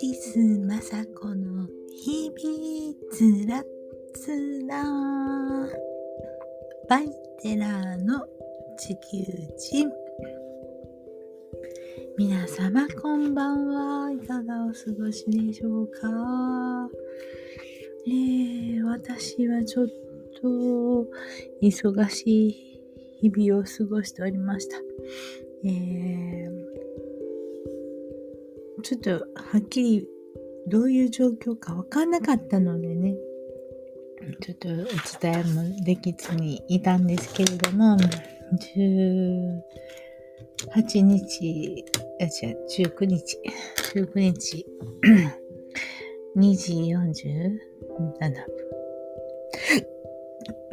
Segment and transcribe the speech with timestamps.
[0.00, 3.64] ティス・マサコの日々つら
[4.14, 4.84] つら
[6.88, 7.08] バイ
[7.42, 8.24] テラーの
[8.78, 9.24] 地球
[9.58, 9.90] 人。
[12.16, 14.12] 皆様こんばんは。
[14.12, 16.88] いかがお過ごしでしょうか？
[18.06, 19.88] えー、私はちょっ
[20.40, 21.08] と
[21.60, 22.80] 忙しい
[23.20, 24.76] 日々を過ごしておりました。
[25.64, 26.47] えー
[28.82, 29.18] ちょっとは
[29.58, 30.06] っきり
[30.66, 33.16] どういう状況かわかんなかったのでね、
[34.40, 34.72] ちょっとお
[35.20, 39.62] 伝えもできずにいたんですけれども、18
[41.02, 41.84] 日、
[42.20, 43.38] あ、違う、19日、
[43.94, 44.66] 19日、
[46.36, 47.60] 2時47分。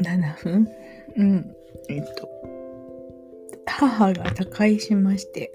[0.01, 0.67] 7分？
[1.17, 1.55] うん。
[1.89, 2.29] えっと、
[3.65, 5.51] 母が他界しまして、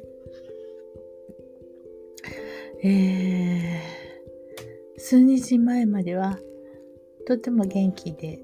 [2.83, 6.39] えー、数日前までは
[7.27, 8.41] とても元気で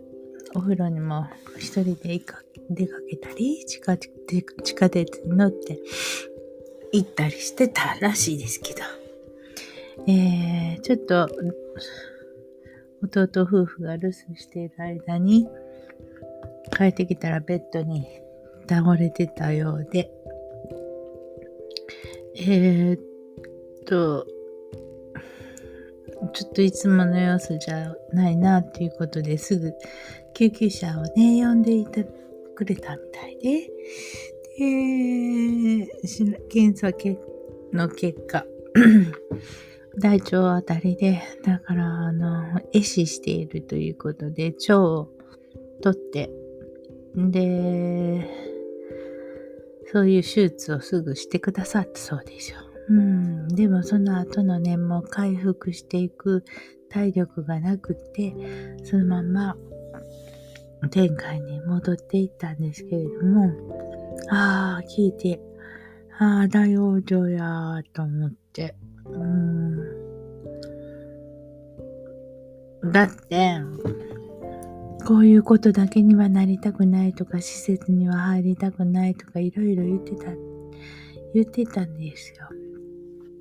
[0.54, 1.26] お風呂にも
[1.58, 2.20] 一人で
[2.70, 5.78] 出かけたり地下地下鉄に乗って
[6.92, 8.80] 行ったりしてたらしいですけど、
[10.06, 11.28] えー、ちょっと
[13.02, 15.48] 弟夫婦が留守している間に
[16.76, 18.06] 帰ってきたらベッドに
[18.68, 20.10] 倒れてたようで、
[22.36, 23.15] えー、
[23.86, 24.26] と、
[26.32, 29.72] ちょっといつもの様子じゃないなっていうことですぐ
[30.34, 32.06] 救急車をね、呼んでいて
[32.54, 33.70] くれたみたいで、
[34.58, 35.86] で、
[36.48, 36.90] 検査
[37.72, 38.44] の結果、
[39.98, 45.08] 大腸あたりで、だから、あの、壊死しているということで、腸を
[45.82, 46.30] 取って、
[47.14, 48.28] で、
[49.92, 52.58] そういう手術をすぐしてくださったそうですよ。
[52.88, 56.44] うん、でもその後のね、もう回復していく
[56.88, 58.34] 体力がなくて、
[58.84, 59.56] そのまま
[60.90, 63.52] 天界に戻っていったんですけれども、
[64.30, 65.40] ああ、聞いて、
[66.18, 68.74] ああ、大往生やと思って、
[69.10, 70.06] うん。
[72.92, 73.60] だって、
[75.06, 80.32] こういうことだけにはなりたくないとか、施設には入りたくないとか、いろいろ言ってた、
[81.34, 82.48] 言ってたんですよ。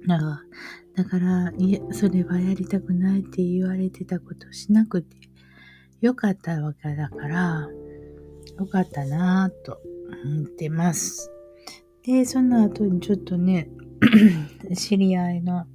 [0.07, 5.17] だから、いや、それはやりたくないって言われてたことしなくて
[6.01, 7.67] よかったわけだから、
[8.57, 9.81] よかったなぁと
[10.23, 11.31] 思ってます。
[12.03, 13.69] で、その後にちょっとね、
[14.75, 15.65] 知り合いの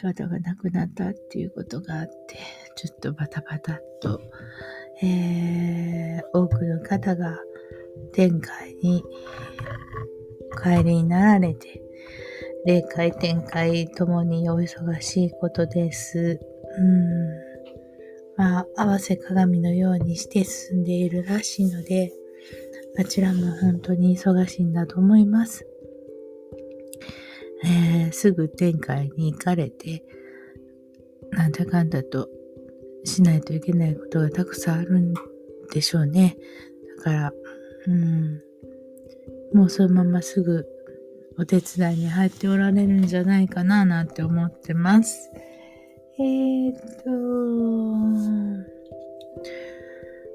[0.00, 2.38] 方が亡くなったっていうことがあって、
[2.76, 4.20] ちょっとバタバタっと、
[5.02, 7.38] えー、多くの方が
[8.12, 9.02] 天界に
[10.52, 11.82] お帰りになられて、
[12.66, 16.40] 霊界展開ともにお忙しいことです。
[16.78, 17.28] うん。
[18.36, 22.12] まあ、合わせ鏡のようにして進んでいるらしいので、
[22.98, 25.64] あちらも本当に忙しいんだと思います。
[27.64, 30.02] えー、すぐ展開に行かれて、
[31.30, 32.28] なんだかんだと
[33.04, 35.14] しないといけないことがたくさんあるん
[35.72, 36.36] でしょうね。
[36.98, 37.32] だから、
[37.86, 38.42] うん、
[39.54, 40.66] もうそのまますぐ
[41.38, 45.30] お手伝いに入っておられるんじゃないかななんて思ってます。
[46.18, 47.10] えー、っと、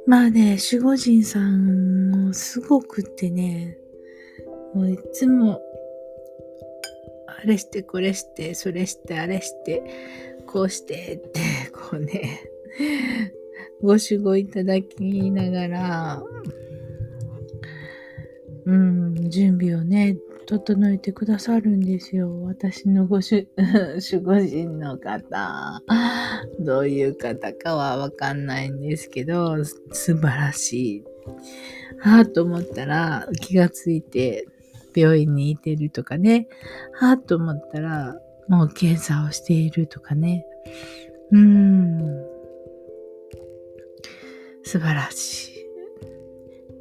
[0.05, 3.77] まあね、守護神さんもすごくってね、
[4.75, 5.59] もういつも、
[7.27, 9.83] あれしてこれして、それしてあれして、
[10.45, 11.39] こうしてって、
[11.73, 12.41] こうね、
[13.81, 16.23] ご守護いただきながら、
[18.65, 22.43] うん、準備をね、整えてくださるんですよ。
[22.43, 25.81] 私のご主、 守護神の方。
[26.59, 31.03] どういう方かはわかんないんですけど、素晴らしい。
[31.99, 34.47] はぁと思ったら気がついて
[34.95, 36.47] 病院にいてるとかね。
[36.93, 40.45] はぁと思ったらもう検査をしているとかね。
[41.31, 42.25] うーん。
[44.63, 45.51] 素晴らしい。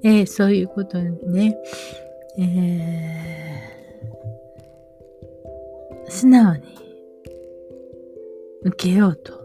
[0.02, 1.56] えー、そういうことね。
[2.42, 6.62] えー、素直に
[8.62, 9.38] 受けようと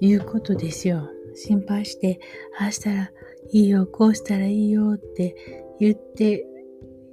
[0.00, 1.10] いうことですよ。
[1.34, 2.20] 心配して、
[2.58, 3.10] ああしたら
[3.50, 5.36] いいよ、こうしたらいいよって
[5.78, 6.46] 言って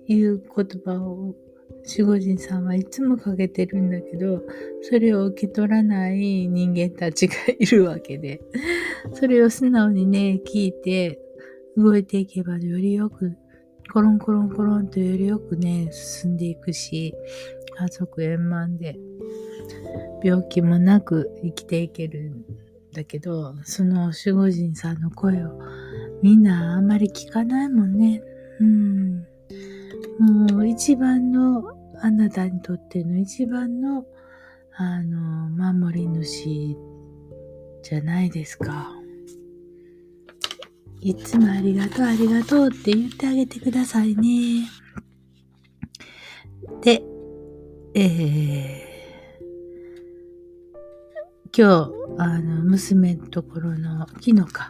[0.07, 1.35] いう言葉を
[1.85, 4.41] 守護神さんはいつもかけてるんだけど、
[4.83, 8.39] それを受け取らない人間たちがいるわけで、
[9.11, 11.19] それを素直にね、聞いて
[11.75, 13.33] 動いていけばよりよく
[13.87, 17.13] コロンコロンコロンとよりよくね、進んでいくし、
[17.77, 18.97] 家族円満で、
[20.23, 22.45] 病気もなく生きていけるん
[22.93, 25.59] だけど、その守護神さんの声を
[26.21, 28.23] みんなあんまり聞かないもんね。
[28.59, 29.27] うん。
[30.19, 31.63] もう一番の、
[32.01, 34.05] あなたにとっての一番の、
[34.75, 36.75] あの、守り主
[37.83, 38.96] じゃないですか。
[41.01, 44.67] いつもありがとう、ありがとうって言ってあげてくださいね。
[46.81, 47.03] で、
[47.93, 54.69] えー、今日、あの、娘のところの、昨日か、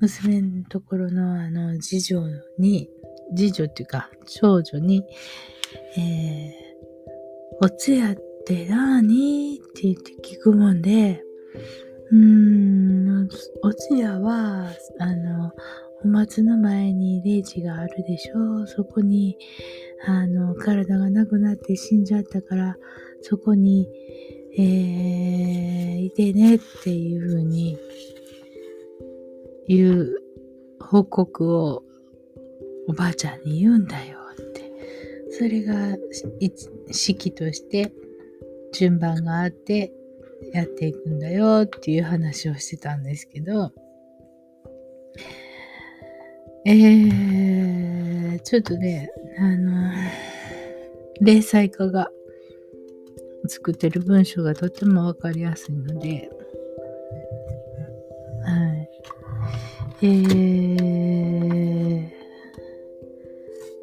[0.00, 2.22] 娘のところの、あの、次女
[2.58, 2.88] に、
[3.36, 5.04] 次女っていうか、少女に、
[5.96, 8.16] えー、お通夜っ
[8.46, 11.22] て何って言って聞くもんで、
[12.10, 13.28] うーん、
[13.62, 15.52] お通夜は、あの、
[16.04, 19.36] お松の前に霊地があるでしょそこに、
[20.06, 22.76] あの、体がなくなって死んじゃったから、
[23.22, 23.88] そこに、
[24.56, 27.76] えー、いてねっていうふうに、
[29.68, 30.16] いう
[30.80, 31.82] 報告を
[32.88, 34.70] おばあちゃんに言うんだよって。
[35.30, 35.96] それが
[36.92, 37.92] 式として
[38.72, 39.92] 順番があって
[40.52, 43.72] やっていくんだよっていう話をしてたんですけど、
[46.64, 49.92] えー、ちょっとね、あの、
[51.20, 52.10] 零細化が
[53.48, 56.30] 作ってる文章がとてもわかりやすいので、
[58.44, 58.90] はい。
[60.02, 60.85] えー、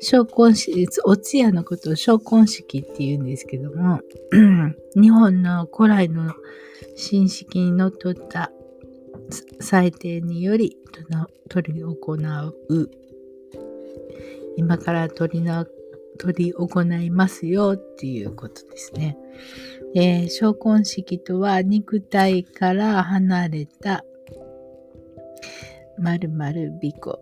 [0.03, 4.01] 昇魂式、お通夜のことを昇魂式って言うんですけども、
[4.95, 6.33] 日本の古来の
[7.09, 8.51] 神式にのっとった
[9.59, 10.77] 祭典により
[11.49, 12.89] 取り行う、
[14.57, 15.65] 今から取りな
[16.19, 19.17] 取り行いますよっていうことですね。
[19.95, 24.03] えー、昇魂式とは肉体から離れた
[25.97, 27.19] 〇〇美子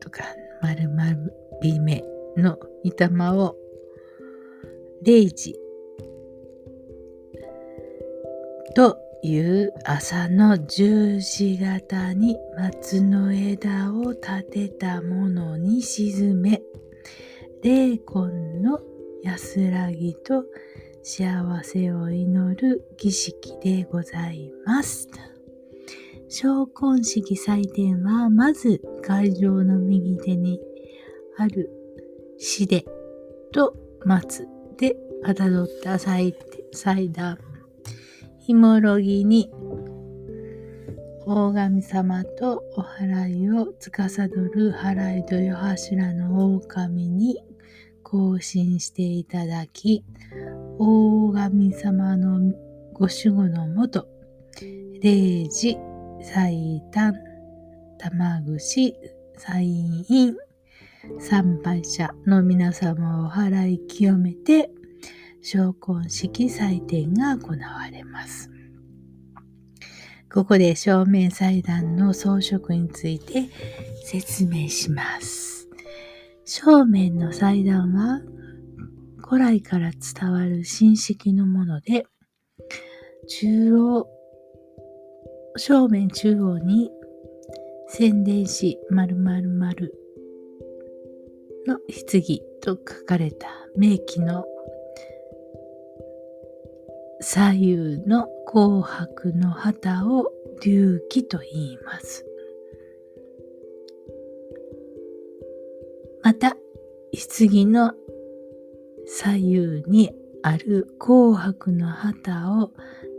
[0.00, 0.24] とか
[0.62, 1.32] 〇〇
[1.62, 3.56] 美目の御霊を
[5.02, 5.54] 0時
[8.74, 16.62] という朝の十字型に松の枝を立てたものに沈め
[17.62, 18.80] 霊魂の
[19.22, 20.44] 安らぎと
[21.02, 25.08] 幸せを祈る儀式でございます。
[26.28, 30.60] 昇魂式祭典は、まず会場の右手に
[31.36, 31.70] ある
[32.46, 32.84] 死で
[33.52, 33.74] と
[34.04, 34.46] 松
[34.76, 34.94] で
[35.24, 36.34] かたどった祭
[37.10, 37.38] 壇、
[38.38, 39.50] ひもろぎに
[41.24, 47.42] 大神様とお祓いを司る払い豊柱の狼に
[48.02, 50.04] 更新していただき、
[50.78, 52.52] 大神様の
[52.92, 54.06] ご守護のもと、
[55.00, 55.80] 霊寺、
[56.22, 57.14] 祭壇、
[57.98, 58.94] 玉串、
[59.38, 59.66] 祭
[60.10, 60.36] 院、
[61.18, 64.70] 参拝者の皆様をお払い清めて、
[65.42, 68.50] 昇魂式祭典が行われます。
[70.32, 73.48] ここで正面祭壇の装飾について
[74.04, 75.68] 説明します。
[76.44, 78.20] 正面の祭壇は
[79.26, 82.06] 古来から伝わる神式のもので、
[83.28, 84.06] 中央、
[85.56, 86.90] 正面中央に
[87.88, 90.03] 宣伝し〇〇〇
[91.66, 94.44] の棺と書かれた名器の
[97.20, 100.30] 左右の紅白の旗を
[100.62, 102.26] 隆起と言います。
[106.22, 106.56] また、
[107.12, 107.92] 棺の
[109.06, 112.72] 左右にある紅白の旗を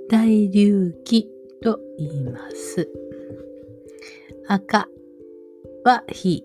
[0.09, 1.29] 大隆起
[1.61, 2.89] と言います。
[4.47, 4.87] 赤
[5.83, 6.43] は火、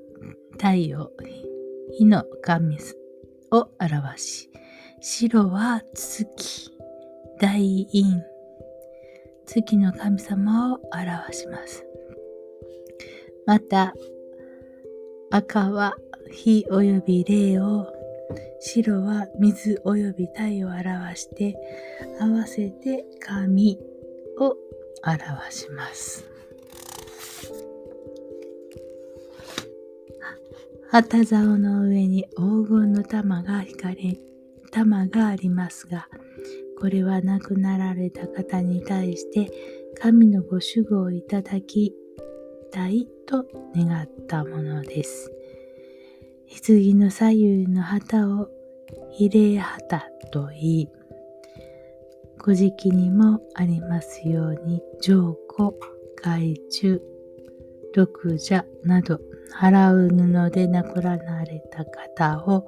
[0.52, 1.12] 太陽、
[1.92, 2.78] 火の神
[3.50, 4.50] を表し、
[5.00, 6.70] 白は月、
[7.40, 8.24] 大陰、
[9.46, 11.84] 月の神様を表します。
[13.46, 13.94] また、
[15.30, 15.96] 赤は
[16.30, 17.86] 火及び霊を、
[18.60, 21.56] 白は水及び体を表して、
[22.20, 23.78] 合わせて神
[24.38, 24.56] を
[25.04, 26.29] 表します。
[30.92, 34.20] 旗竿の上に黄金の玉が光れ、
[34.72, 36.08] 玉がありますが、
[36.80, 39.52] これは亡くなられた方に対して
[40.00, 41.94] 神のご守護をいただき
[42.72, 43.44] たいと
[43.76, 45.30] 願ったものです。
[46.66, 48.48] 棺の左右の旗を
[49.12, 50.88] 比例旗と言い、
[52.42, 55.70] 古事記にもありますように、上古、
[56.20, 57.00] 害虫、
[57.94, 59.20] 毒者など、
[59.52, 62.66] 払う布で亡くなられた方を、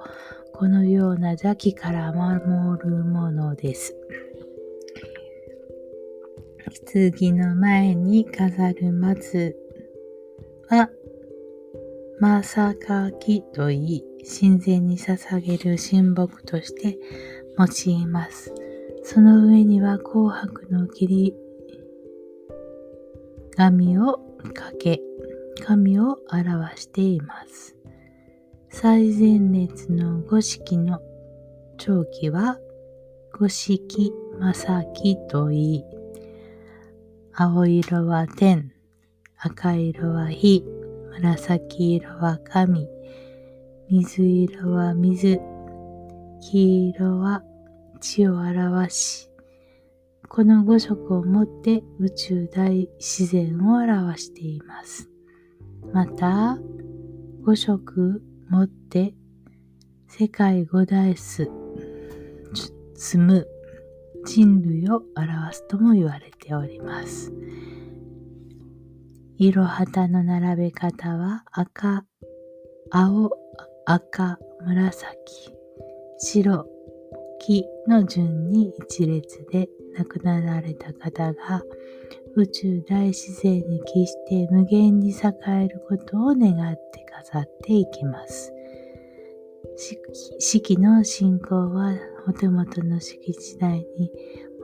[0.53, 3.95] このような邪気から守るものです。
[6.93, 9.55] 棺の前に飾る松
[10.69, 10.89] は、
[12.19, 16.97] まさかきと言い、神前に捧げる神木として
[17.57, 18.53] 用います。
[19.03, 21.35] その上には紅白の切り
[23.55, 24.13] 紙を
[24.53, 25.01] かけ、
[25.65, 27.77] 神を表しています。
[28.69, 30.99] 最前列の五色の
[31.77, 32.57] 長期は
[33.39, 35.85] 五色正木と言い、
[37.31, 38.73] 青色は天、
[39.37, 40.65] 赤色は火、
[41.13, 42.89] 紫色は神、
[43.89, 45.39] 水色は水、
[46.41, 47.41] 黄色は
[48.01, 49.29] 地を表し、
[50.27, 55.12] この五色をもって宇宙大自然を表しています。
[55.91, 56.57] また、
[57.43, 59.13] 五色もって
[60.07, 61.49] 世界五大数、
[62.95, 63.47] 住む
[64.25, 67.33] 人類を表すとも言われております。
[69.37, 72.05] 色旗の並べ方は赤、
[72.91, 73.31] 青、
[73.85, 75.53] 赤、紫、
[76.19, 76.65] 白、
[77.39, 81.61] 木の順に一列で亡くなられた方が
[82.35, 85.13] 宇宙大自然に帰して無限に栄
[85.65, 88.51] えることを願って飾っていきます。
[90.39, 91.95] 式の信仰は
[92.27, 94.11] お手元の敷地内に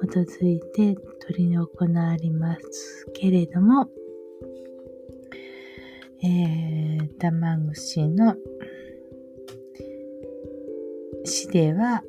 [0.01, 3.87] 基づいて取り行われますけれども、
[6.23, 8.35] えー、玉串の
[11.23, 12.03] 死では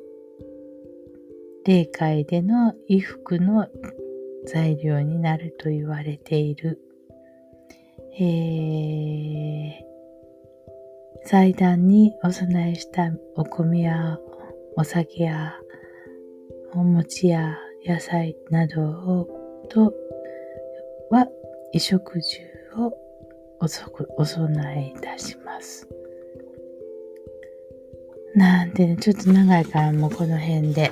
[1.65, 3.67] 霊界での衣服の
[4.47, 6.79] 材料になると言われている。
[8.19, 9.71] えー、
[11.25, 14.17] 祭壇にお供えしたお米や
[14.75, 15.55] お酒や
[16.73, 19.27] お餅や野菜などを
[19.69, 19.93] と
[21.09, 21.27] は
[21.73, 22.39] 衣食住
[22.77, 22.93] を
[23.59, 23.65] お
[24.17, 25.87] お供えいたします。
[28.35, 30.89] なんてね、ちょっと長いからもうこの辺で。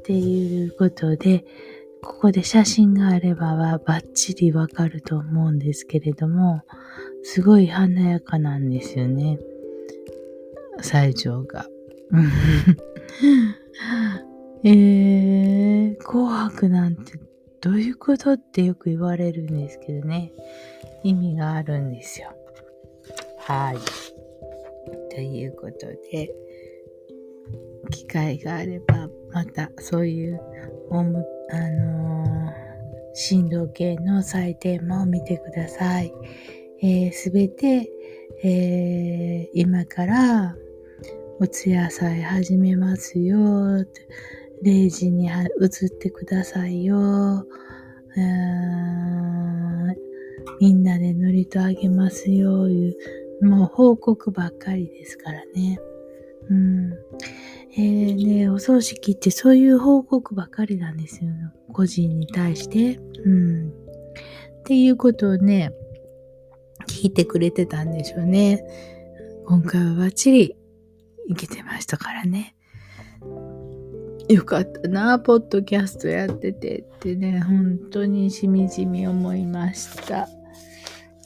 [0.00, 1.44] っていうことで、
[2.02, 6.62] ここで写真があればはバッチリわかると思うんですけれども、
[7.22, 9.38] すごい華やかなんですよね。
[10.80, 11.66] 最上が。
[14.64, 17.18] えー、紅白なんて
[17.60, 20.32] どういうことってよく言われるんですけどね。
[21.02, 22.28] 意味があるんですよ。
[23.38, 23.78] はい。
[25.14, 26.32] ということで、
[27.90, 30.40] 機会があれば、またそういう
[30.90, 32.52] あのー、
[33.14, 36.12] 振動系の祭典も見てください。
[37.12, 37.88] す、べ、て、
[38.42, 40.56] えー、今から
[41.40, 43.36] お通夜祭始めますよ。
[44.62, 47.46] 0時に移ってくださいよ。
[50.60, 52.68] みんなで祝詞あげますよ。
[52.68, 52.96] いう、
[53.42, 55.78] もう報告ばっかりですからね。
[56.48, 56.90] うん。
[57.78, 61.30] えー、ね、お葬式ってそういう報告ばかりなんですよ。
[61.30, 62.98] ね個人に対して。
[63.24, 63.68] うん。
[63.68, 65.72] っていうことをね、
[66.88, 68.64] 聞いてくれてたんでしょうね。
[69.46, 70.56] 今回はバッチリ
[71.28, 72.54] いけてましたからね。
[74.28, 80.28] よかったな、ポッドキャストやっててってね、本当にしみじみ思いました。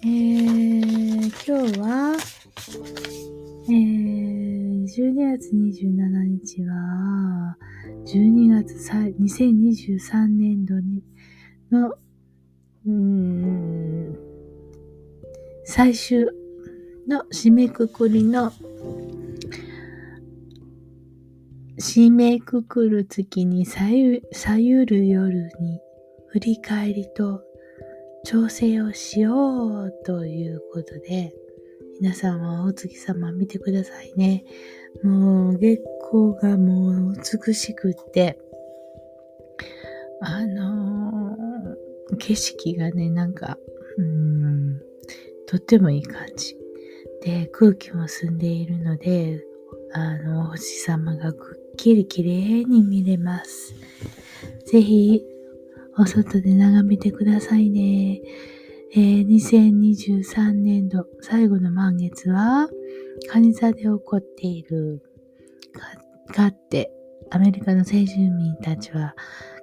[0.02, 2.16] えー、今日は、
[3.69, 4.30] えー、
[4.90, 7.56] 12月27日は、
[8.06, 11.04] 12月2023年度に
[11.70, 11.94] の、
[12.85, 14.18] うん、
[15.64, 16.26] 最終
[17.06, 18.50] の締めくくりの、
[21.78, 24.20] 締めくくる月にさゆ
[24.87, 25.80] る夜に
[26.30, 27.44] 振り返りと
[28.25, 31.32] 調整をしようということで、
[32.00, 34.42] 皆さんはお月様見てくださいね。
[35.02, 38.38] もう月光がもう美しくって、
[40.23, 43.59] あのー、景色がね、なんか、
[43.99, 44.80] うん、
[45.47, 46.57] とってもいい感じ。
[47.23, 49.45] で、空気も澄んでいるので、
[49.92, 53.75] あの、お星様がくっきり綺麗に見れます。
[54.64, 55.23] ぜひ、
[55.99, 58.23] お外で眺めてくださいね。
[58.92, 62.68] えー、2023年度最後の満月は、
[63.32, 65.00] 蟹座で起こっている。
[66.35, 66.90] かって、
[67.30, 69.14] アメリカの先住民たちは、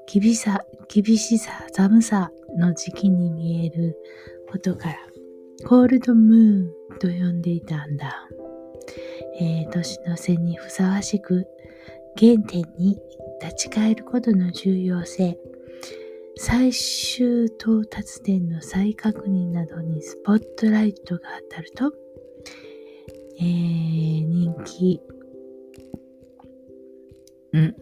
[0.05, 3.97] 厳しさ、厳しさ、寒さの時期に見える
[4.49, 4.95] ことから、
[5.65, 8.29] コールドムーンと呼んでいたんだ。
[9.41, 11.45] えー、年の瀬にふさわしく
[12.17, 12.97] 原点に
[13.41, 15.37] 立ち返ることの重要性、
[16.39, 21.93] 最終到達点の再確認などにスポットライトが当たると、
[23.39, 25.01] えー、人気、
[27.53, 27.75] うん、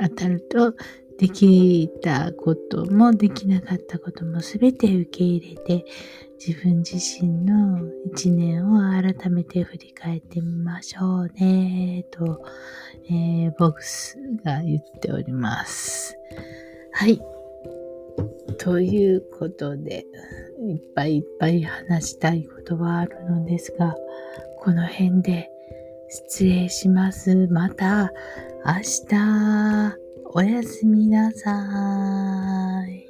[0.00, 0.74] 当たると、
[1.20, 5.84] できたこともできなかったこともすべて受け入れて、
[6.44, 12.42] 自分自身の一年を改めて振り返ってみましょうね、と、
[13.04, 16.16] えー、ボックスが言っております。
[16.92, 17.20] はい。
[18.62, 20.04] ということで、
[20.68, 23.96] いっぱいいっぱい話したいことはあるのですが、
[24.58, 25.50] この辺で
[26.10, 27.48] 失礼します。
[27.48, 28.12] また
[28.66, 28.74] 明
[29.08, 29.96] 日、
[30.34, 33.09] おやすみなさい。